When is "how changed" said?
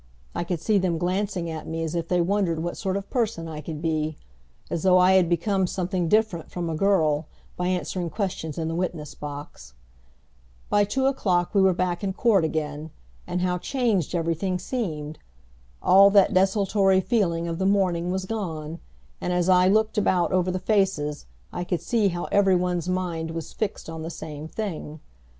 13.41-14.15